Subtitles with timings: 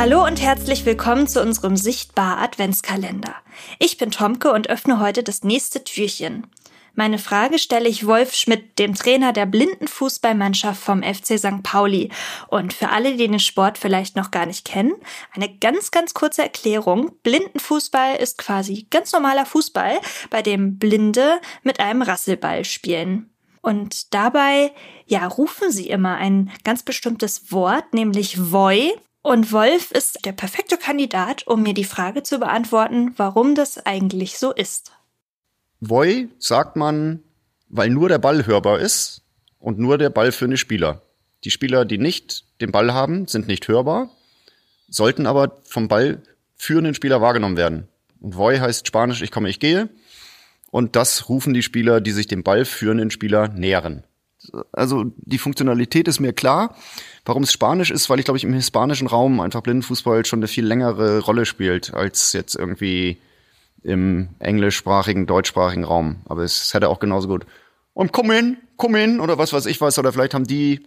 [0.00, 3.34] Hallo und herzlich willkommen zu unserem Sichtbar Adventskalender.
[3.78, 6.46] Ich bin Tomke und öffne heute das nächste Türchen.
[6.94, 11.62] Meine Frage stelle ich Wolf Schmidt, dem Trainer der Blindenfußballmannschaft vom FC St.
[11.62, 12.08] Pauli.
[12.48, 14.94] Und für alle, die den Sport vielleicht noch gar nicht kennen,
[15.34, 17.12] eine ganz, ganz kurze Erklärung.
[17.22, 23.28] Blindenfußball ist quasi ganz normaler Fußball, bei dem Blinde mit einem Rasselball spielen.
[23.60, 24.72] Und dabei,
[25.04, 28.94] ja, rufen sie immer ein ganz bestimmtes Wort, nämlich Voi.
[29.22, 34.38] Und Wolf ist der perfekte Kandidat, um mir die Frage zu beantworten, warum das eigentlich
[34.38, 34.92] so ist.
[35.80, 37.22] Voi sagt man,
[37.68, 39.22] weil nur der Ball hörbar ist
[39.58, 41.02] und nur der Ball für eine Spieler.
[41.44, 44.10] Die Spieler, die nicht den Ball haben, sind nicht hörbar,
[44.88, 46.22] sollten aber vom Ball
[46.56, 47.88] führenden Spieler wahrgenommen werden.
[48.20, 49.88] Und Voi heißt Spanisch, ich komme, ich gehe.
[50.70, 54.04] Und das rufen die Spieler, die sich dem Ball führenden Spieler nähern.
[54.72, 56.76] Also die Funktionalität ist mir klar.
[57.24, 60.48] Warum es Spanisch ist, weil ich glaube ich im hispanischen Raum einfach Blindenfußball schon eine
[60.48, 63.18] viel längere Rolle spielt als jetzt irgendwie
[63.82, 66.16] im englischsprachigen, deutschsprachigen Raum.
[66.26, 67.46] Aber es hätte auch genauso gut.
[67.92, 70.86] Und komm hin, komm hin, oder was weiß ich was, oder vielleicht haben die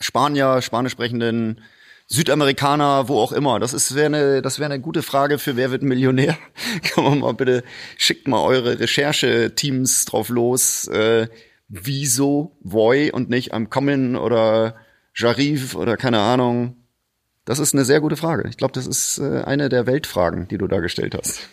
[0.00, 1.60] Spanier, spanisch sprechenden
[2.06, 3.60] Südamerikaner, wo auch immer.
[3.60, 6.36] Das ist wäre eine, das wäre eine gute Frage für Wer wird Millionär?
[6.82, 7.62] Kann man mal bitte
[7.96, 10.88] schickt mal eure Rechercheteams drauf los.
[10.88, 11.28] Äh,
[11.70, 14.74] wieso Voy und nicht am Kommen oder
[15.14, 16.76] Jarif oder keine Ahnung.
[17.44, 18.48] Das ist eine sehr gute Frage.
[18.48, 21.48] Ich glaube, das ist äh, eine der Weltfragen, die du da gestellt hast.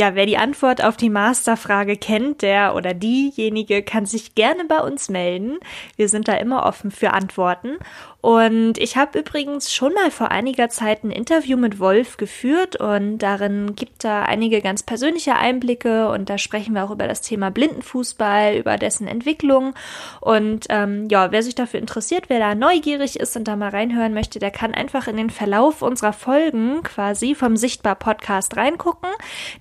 [0.00, 4.78] Ja, wer die Antwort auf die Masterfrage kennt, der oder diejenige kann sich gerne bei
[4.78, 5.58] uns melden.
[5.96, 7.76] Wir sind da immer offen für Antworten.
[8.22, 13.18] Und ich habe übrigens schon mal vor einiger Zeit ein Interview mit Wolf geführt und
[13.18, 17.50] darin gibt er einige ganz persönliche Einblicke und da sprechen wir auch über das Thema
[17.50, 19.74] Blindenfußball, über dessen Entwicklung.
[20.20, 24.12] Und ähm, ja, wer sich dafür interessiert, wer da neugierig ist und da mal reinhören
[24.12, 29.08] möchte, der kann einfach in den Verlauf unserer Folgen quasi vom Sichtbar Podcast reingucken.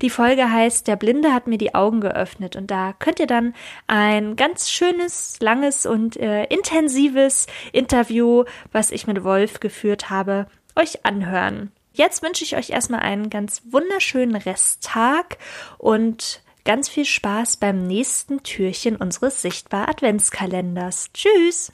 [0.02, 3.56] Die Folge heißt Der Blinde hat mir die Augen geöffnet und da könnt ihr dann
[3.88, 10.46] ein ganz schönes, langes und äh, intensives Interview was ich mit Wolf geführt habe,
[10.76, 11.72] euch anhören.
[11.94, 15.40] Jetzt wünsche ich euch erstmal einen ganz wunderschönen Resttag
[15.80, 21.10] und ganz viel Spaß beim nächsten Türchen unseres Sichtbar Adventskalenders.
[21.12, 21.72] Tschüss!